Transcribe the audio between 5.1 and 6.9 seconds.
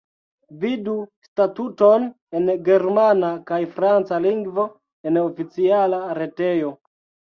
oficiala retejo.